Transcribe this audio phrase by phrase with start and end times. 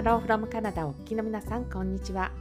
[0.00, 2.32] ハローフロムカナダお聞きの皆さんこんにちは。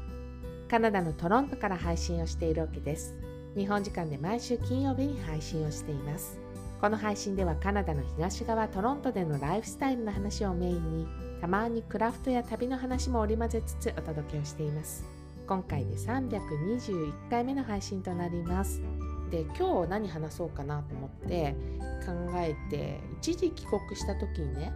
[0.69, 3.13] カナダのトロントから配信をしているわけです。
[3.53, 6.39] 日本時間で毎週金曜日に配信をしています。
[6.79, 11.07] この配信ではカナダの東側トロントでのライフスタイルの話をメインに
[11.41, 15.03] たまにクラフトや旅の話も織り交ぜつつお届けをしています。
[15.45, 18.81] 今回で321回目の配信となります。
[19.31, 21.53] で今日何話そうかなと思って
[22.05, 24.71] 考えて一時帰国した時にね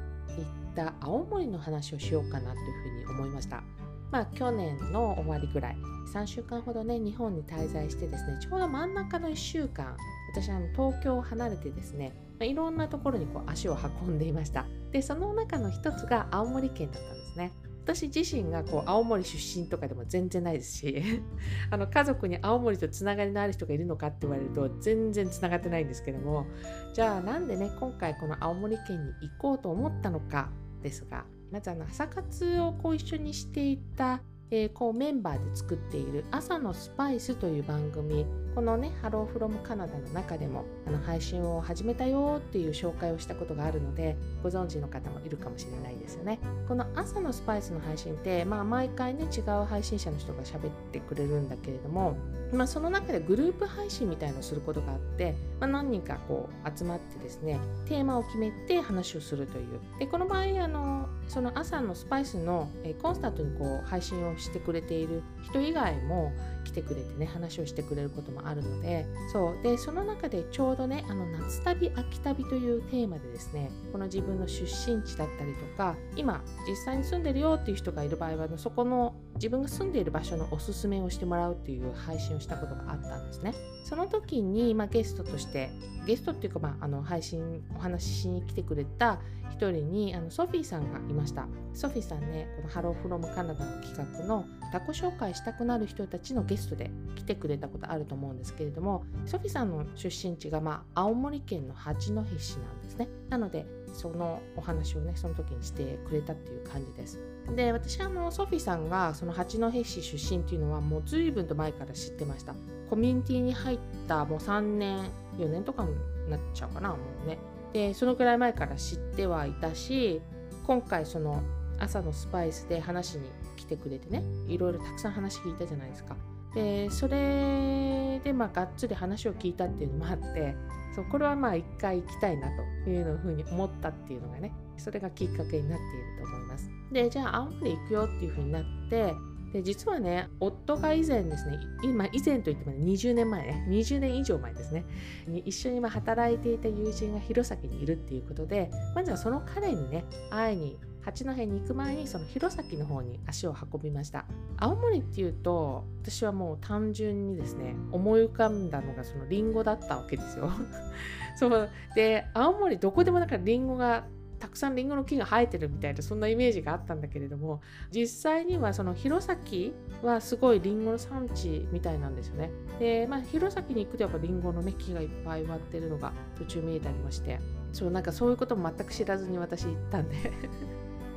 [0.74, 3.64] った青森の話をしようかなというふうに思いました。
[4.12, 5.78] まあ去年の終わりぐらい
[6.14, 9.98] 3週間ほどね日本に滞在してですねちょうど真ん中の1週間
[10.32, 17.52] 私は東京を離れてですね、まあ、いろんなところにこう足を運んでいましたでその中の一つが青森県だったんですね
[17.84, 21.04] 私自身がこう青森出身とかでも全然ないですし
[21.72, 26.46] あの家族に青森とつながりのある人がいるのかって言われると全然つながってないんですけども
[26.94, 30.50] じゃあなんでね今回この青森県に行こうと思ったのか
[30.84, 34.22] ですがまずあの朝活をこう一緒にしていた
[34.56, 38.24] えー、こうメンバーで作っている朝のスパイスという番組
[38.56, 46.40] このねハローフロムカナダの中でもあの配信を始めたよっていう紹介をしたことがあるのでご存知の方もいるかもしれないですよね。
[46.68, 52.16] この朝のスパイスの配信ってまあ毎回ね違う配信者の人が喋ってくれるんだけれども
[52.52, 59.80] まあその中でグループ配信みたいのをすることがあって、まあ、何人かこう集まってですねテーマを決めて話をするという。
[60.00, 66.32] でこの場合あのその朝のスパイスの、えコンスタントにこう配信をしてくれている人以外も
[66.64, 69.06] 来てくれてね話をしてくれることもあるので。
[69.32, 69.64] そう。
[69.64, 83.54] でその中でちょうどねあの夏旅秋旅というテーマでですねこの自分の出身地だったりとか今実際に住んでるよっていう人がいる場合はそこの自分が住んでいる場所のおすすめをしてもらうっていう配信をしたことがあったんですね。
[83.84, 85.70] その時に、まあ、ゲストとして
[86.06, 89.20] ゲストっていうか、まあ、あの配信お話ししに来てくれた
[89.52, 91.48] 一人にあのソフィーさんがいました。
[91.74, 103.08] ソフィーさんねこのハローフロムカナダの企画のタコ紹介したくなる人たちのゲストで来てくれたことあると思うんですけれどもソフィーさんの出身地が、まあ、青森県の八戸市なんですね。
[103.30, 107.20] なのでそのお話をねその時にしてくれたっていう感じです。
[107.56, 112.54] で私あのソフィーさんがその八戸市出身っていうのはもう随分と前から知ってました。
[112.88, 115.00] コミュニティに入ったもう3年
[115.40, 115.96] 4年とかに
[116.30, 117.40] なっちゃうかなもうね。
[117.74, 120.22] でそのくらい前から知ってはいたし
[120.68, 121.42] 今回その
[121.80, 123.24] 朝のスパイスで話に
[123.56, 126.16] 来てくれてねいろいろたくさん話聞いたじゃないですか。
[126.56, 130.56] でそれでまあがっつり話を聞いたっていうのもあって
[130.96, 132.50] そうこれはまあ一回行きたいな
[132.84, 136.70] というふうに思ったっていうのがねそれがきっかけになっていると思います。
[136.92, 139.14] でじゃあ青森行くよっていうふうになって
[139.54, 144.84] で実はね夫が以前ですね今以前といっても、ね、20年前ね20年以上前ですね
[145.28, 154.26] に一緒に働いていた友人が弘前にいるっていうことでまずはその彼にね会いに八戸に行く前にその弘前の方に足を運びました。
[154.58, 160.52] 青森っていうと私はもう単純にですね思い浮かんだのがそのリンゴだったわけですよ。
[161.36, 161.70] そう。
[161.96, 164.06] で青森どこでもなんかリンゴが
[164.40, 169.72] たくさんリンゴの木が生えてるみたいなそんなイメージがあったんだけれども実際にはその弘前
[170.02, 172.52] はすごいリンゴの産地みたいなんですよね。
[172.80, 177.40] でまあ弘前に行くとやっぱリンゴの、ね、木がいっぱい植わってるのが途中見えたりまして。
[177.74, 180.32] そうなんかそういうことも全く知らずに私行ったんで。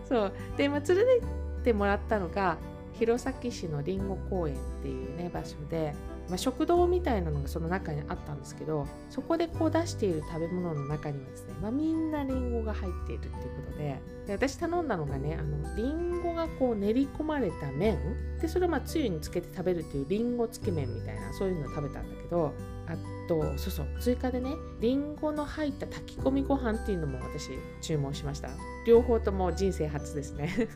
[0.09, 0.33] そう。
[0.57, 2.59] で、まあ、連れてってもらったのが
[2.93, 5.95] 弘前市のりんご公園っていうね場所で、
[6.29, 13.35] まあ、食堂みたいなのがその中にあったんですけどそこでこう出している食べ物の中にはですね、まあ、みんなりんごが入っているっていう
[13.67, 17.99] ことでで私頼んだのがねあのりんごがこう練り込まれた麺。
[18.41, 22.53] でそれをまあつゆにつけて食べるっていうりんごつけ麺みたいなそういうのを食べたんだけど
[22.87, 22.93] あ
[23.27, 27.51] とそうそう追加でねりんごの入った炊き込みご飯っていうのも私
[27.81, 28.51] 注文しました。
[28.87, 30.69] 両方とも人生初ですね。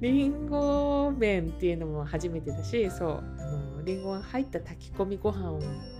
[0.00, 5.52] りんご麺っていうのも初めてだしそうあのりんごが入った炊き込みご飯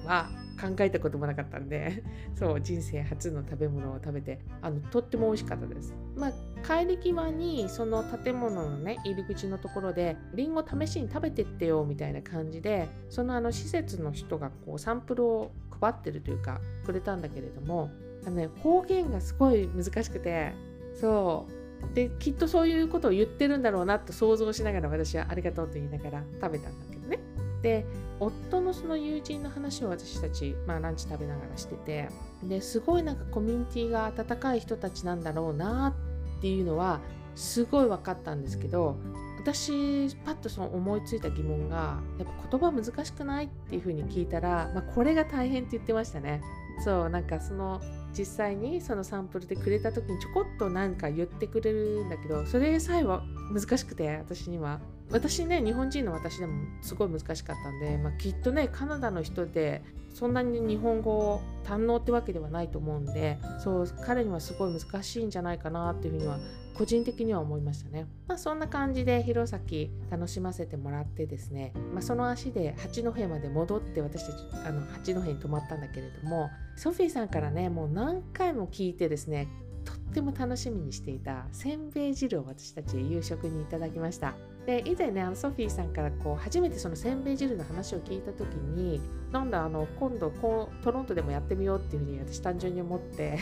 [0.06, 2.02] は考えたこともなかったんで
[2.34, 5.94] そう人生初の食べ物を食べてあのとっても美味しかったです。
[6.16, 6.32] まあ
[6.66, 17.90] 帰り際にその建物のね入り口のところでりんご試しに食べてってよみたいな感じでそのあの施設の人がこうサンプルを配ってるというかくれたんだけれども
[18.26, 20.52] あの、ね、方言がすごい難しくて
[20.94, 21.60] そう。
[21.94, 27.18] できっとそういうことを言ってるんだろうなと想像しながら私はありがとうと言いながら食べたんだけどね。
[27.62, 27.84] で
[28.18, 32.08] 夫のその友人の話を私たち、まあ、ランチ食べながらしてて
[32.42, 35.94] ですごいなんかコミュニティが温かい人たちなんだろうな
[36.38, 37.00] っていうのは
[37.34, 38.96] すごい分かったんですけど
[39.38, 46.42] 私パッとその思いついた疑問がやっぱ言葉難しくないっていうふうに聞いたら、まあ、これが大変って言ってましたね。
[46.84, 47.80] そうなんかその
[48.16, 53.22] 実際にそのサンプルでくれた時にちょこっとなんか言ってくれるんだけどそれさえは
[53.52, 54.80] 難しくて私には。
[55.12, 59.82] 私ね日本人の私でもすごい難しかったんで、まあ、きっとねカナダの人で
[60.14, 66.38] そんなに日本語を堪能ってわけではないと思うんでそう彼にはすごい難しいんじゃないかなっていうふうには
[66.80, 68.06] 個人的には思いましたね。
[68.26, 74.36] まあ、そんな感じで弘前楽しませてもらってですね、まあ、その足で八戸まで戻って私たち
[74.66, 79.46] あの八戸に泊まったんだけれどもソフィーさんからねもう何回も聞いてですね
[79.84, 84.34] とっても楽しみにしていたせんべい汁を私たち夕食にいただきました。
[84.70, 89.00] で以前ねあのソフィーさんからこう初めてそのせんべい汁の話を聞いた時に
[89.32, 93.36] なんだあの今度こうトロントでもやってみようっていうふうに私単純に思って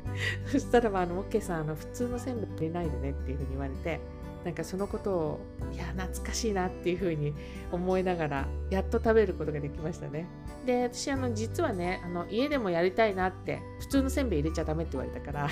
[0.50, 4.00] そしたらばあのオッケーさんあの普通のせんべい入れないでねっていうふうに言われて
[4.42, 5.40] なんかそのことを
[5.74, 7.34] いや懐かしいなっていうふうに
[7.70, 10.24] 思いながらやっと食べることができましたね。
[10.64, 15.48] で私あの実はねあの家でもやりたいなって普通のせんべい入れちゃダメって言われたから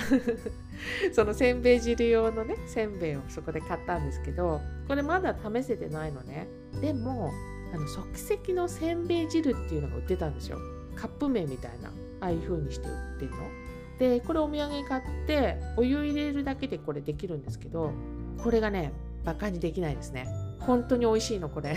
[1.13, 6.47] そのせんべい汁用のねせんべいをそこで買ったんですけどこれまだ試せてないのね。
[6.81, 7.31] でも
[7.73, 10.57] あの即席のせんべい汁っていうのが売ってたんですよ。
[10.95, 11.89] カップ麺みたいな
[12.19, 13.37] ああいう風にして売ってるの。
[13.99, 17.91] でこれお土産買ってお湯入れるだけでこれできるんですけど
[18.41, 18.93] これがね
[19.25, 20.27] バカにできないですね
[20.61, 21.75] 本当に美味しいのこれ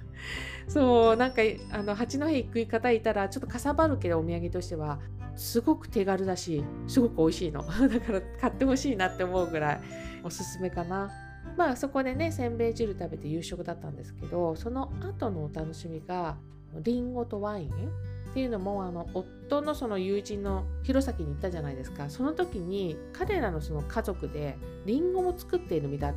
[0.68, 1.40] そうなんか
[1.72, 4.98] あの八戸行く方いたらちょっとかさばるけどお土産としては
[5.36, 9.80] すごく手軽だしすごく美味しいの だから買ってほしいなって思うぐらい
[10.22, 11.10] おすすめかな
[11.56, 16.36] まあそこでねせんべい汁食べて夕食だったんですけどその後のお楽しみが
[16.82, 22.10] りんごとワインっていうのもあの夫のその友人の弘前に行ったじゃないですか。
[22.10, 24.56] その時に彼らのその家族で
[24.86, 26.08] りんごも作っているみた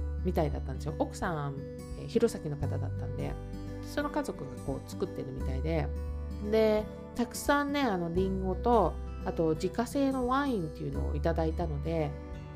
[0.43, 0.95] いだったんですよ。
[0.97, 1.53] 奥さん、
[2.07, 3.33] 弘前の方だったんで。
[3.87, 5.87] その家族がこう作ってるみたいで。
[6.51, 6.83] で
[7.15, 8.93] たくさんねあのりんごと
[9.25, 12.11] あと自家製のワインっていうのをいただいたので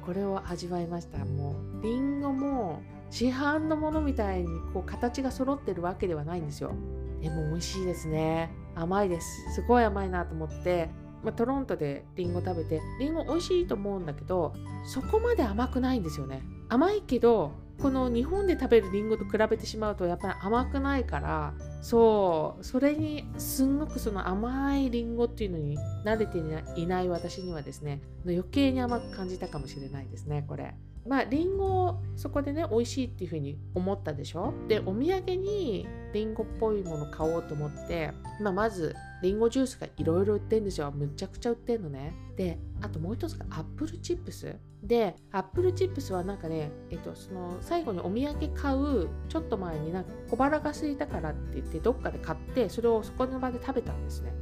[0.05, 1.19] これを味わいました。
[1.19, 6.73] もうりんごも市販のものみたいにこう形が揃ってるわけではないんですよ。
[7.21, 8.51] でも美味しいですね。
[8.75, 9.53] 甘いです。
[9.55, 10.89] すごい甘いなと思って、
[11.23, 14.53] まあ、トロントでりんご食べてりんご美味しいと思うんだけど
[14.85, 16.41] そこまで甘くないんですよね。
[16.69, 26.37] 甘いけどこの日本で食べるりんごと比べてしまうとやっぱり甘くないからそうそれにすんごくその甘いりんごっていうのに慣れて
[26.79, 30.75] いない私にはですね余計に甘く感じたかもしれないですねこれ。
[31.07, 34.53] まありんごそこでね美味しいっていうふうに思ったでしょ？
[34.67, 38.11] でお土産にりんごっぽいもの買おうと思って、
[38.41, 40.91] まあ、まずりんごジュースがいろいろ売ってるんですよ。
[40.91, 42.13] むちゃくちゃ売ってんのね。
[42.35, 44.55] であともう一つがアップルチップス。
[44.83, 54.33] でアップルチップスはなんかねえっとその最後にお土産買うちょっと前になんか小腹が空いたからって言ってどっかで買ってそれをそこの場で食べたんですね。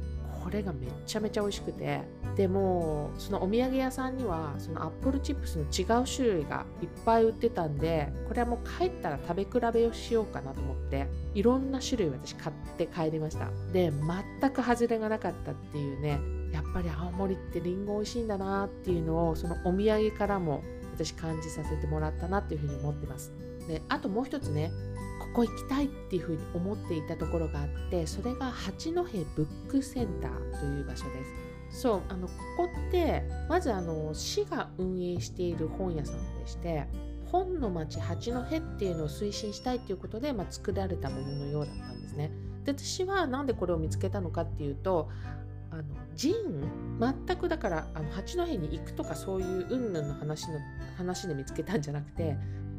[0.50, 2.00] これがめちゃめちゃ美味しくて。
[2.36, 13.50] でもそのお土産屋さんにはそのアップルチップスの違う種類がいっぱい売ってたんでこれはもう帰ったら食べ比べをしようかなと思っていろんな種類私買って帰りました。
[13.72, 13.92] で
[14.40, 16.20] 全く外れがなかったっていうね
[16.52, 20.62] やっぱり青森ってりんご美味しいんだなっていうのをそのお土産からも
[20.94, 23.32] 私感じさせてもらったなっていうふうに思ってます。
[23.66, 24.70] であともう一つね
[25.32, 31.24] ここ行きたいっていうふうに思っていたところがあってそれが八戸ブックセンターという場所で
[31.70, 36.86] すそうあのここってまずあの市が運営している本屋さんでして
[37.30, 42.32] 本の町八戸っていうのを推進したいということで、まあ、作られたもののようだったんですね。
[42.64, 45.08] で私は何でこれを見つけたのかっていうと
[45.70, 45.84] あの
[46.16, 50.58] ジン全くだからあの八戸に行くとかそういう云々の話の
[50.96, 52.36] 話で見つけたんじゃなくて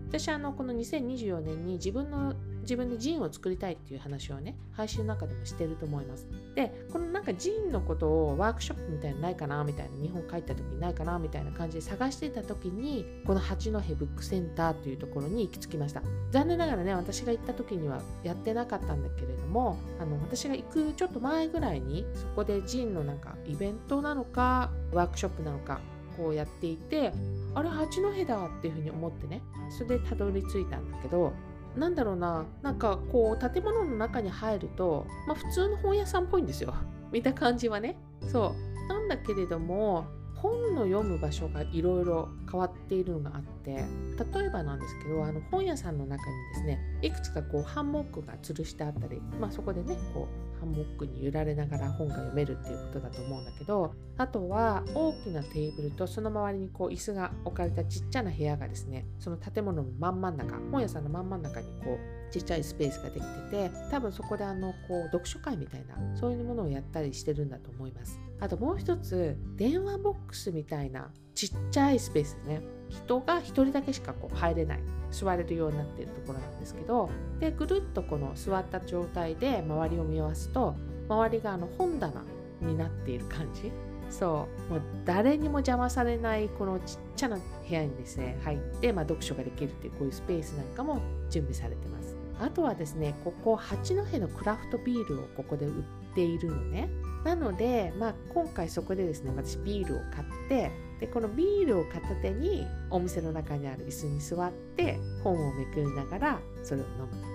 [0.10, 6.27] 私あのこの2024年に自分の自分でジンを作りたいっていう話をね配信の中でもしてると思います。
[6.56, 16.01] でこのなんかジンのことをワークショップみたいにないかなみたいな日本帰った時にないかなみたいな感じで探してた時にこの八戸ブックセンターというところに行き着きました。
[16.32, 25.80] 残念ながらね私が行った時にはやってなかったんだけれどもあの私が行くちょっと前ぐらいにそこでジンのなんかイベントなのかワークショップなのか
[26.18, 27.13] こうやっていて
[27.56, 31.34] あれ八戸だっていうふうに思ってねそれでたどり着いたんだけど
[31.75, 36.74] なんだろうななんかこう建物の中に入ると、まあ、普通の本屋さんっぽいんですよ。
[37.12, 37.98] 見た感じはね。
[38.28, 38.54] そ
[38.88, 38.88] う。
[38.88, 43.86] なんだけれども本の読む場所がいろいろ変わっているのがあって
[44.34, 61.98] 例えばなんですけどあの本屋さんの中にですねいくつかこうハンモックが吊るしてあったり、まあ、そこでねこうハンモックに揺られながら本が読めるっていうことだと思うんだけどあとは大きなテーブルとその周りにこう椅子が置かれたちっちゃな部屋がですねその建物の真ん真ん中本屋さんの真ん真ん中にこ
[62.29, 68.20] うちっちゃいスペースができてて多分そこであのこう読書会みたいなそういうものをやったりしてるんだと思います。
[68.39, 72.62] あともう一つ電話ボックスみたいなちっちゃいスペースね。
[72.90, 74.80] 人が1人だけしかこう入れない。
[75.12, 77.10] 座れるようになっているところなんですけど。
[77.40, 80.76] でぐるっとこの座った状態で周りを見回すと
[81.10, 82.24] 周りがあの本棚
[82.62, 83.72] になっている感じ。
[84.10, 84.74] そう。
[84.74, 87.42] もう誰にも邪魔されないこのちっちゃな部
[87.74, 92.16] 屋にですね入って、まあ、読書ができるっていうこういうスペースなんかも準備されてます。
[92.40, 95.84] あとはですねここ八戸のクラフトビールをここで売っ
[96.16, 96.90] ているのね。
[97.24, 107.31] なので、まあ、今回そこでですね私ビールを買ってでこのビールを片手にお店の中にある椅子に座って本をめくりながらそれを飲む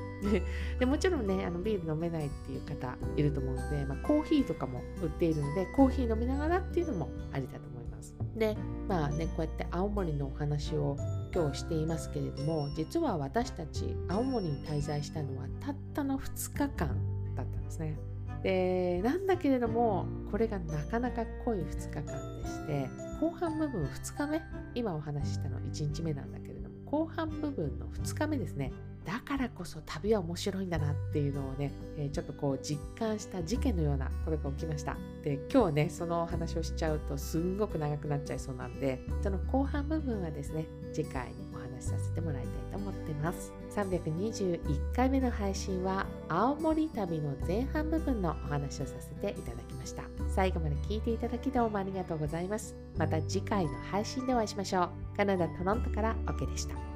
[0.79, 8.15] でもちろんねあのビール飲めないっていう方いると思うので、まあ、コーヒーとかも売っているのでコーヒー飲みながらっていうのもありだと思います。
[8.37, 8.57] で
[8.89, 10.97] まあねこうやって青森のお話を
[11.35, 16.77] 今日していますけれども実は私たち青森に滞在したのはたったの2日間
[17.35, 17.99] だったんですね。
[18.43, 24.43] でなんだけれどもこれがなかなか濃い2日間でして後半部分2日目
[24.75, 28.73] 今お話ししたの1日目なんだけれども後半部分の2日目ですね。
[29.05, 34.97] だからこそ旅は面白いんだなっていうのをね、えー、ちょっとこう実感した事件のようなことが起きました。
[35.23, 41.46] で今日ねそのお話をしちゃうとすんごく長くなっちゃいそうなんでその後半部分はですね次回に
[41.77, 43.53] 話しさせてもらいたいと思ってます。
[43.75, 50.03] 321回目の配信は青森旅の前半部分のお話をさせていただきました。
[50.35, 52.75] 最後まで聞いていただきどうもありがとうございます。
[52.97, 55.17] また次回の配信でお会いしましょう。
[55.17, 56.96] カナダ・トロントからオケでした。